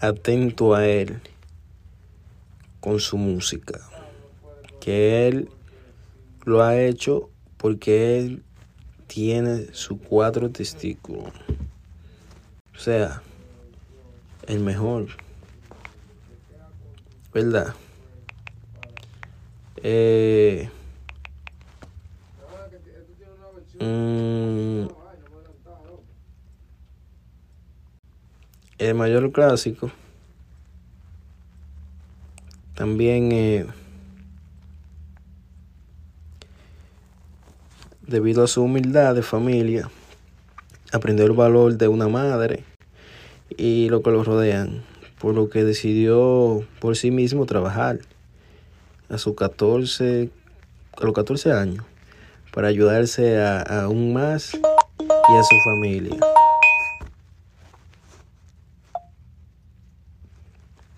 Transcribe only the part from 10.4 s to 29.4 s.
testículos. O sea, el mejor. ¿Verdad? Eh, mm, el mayor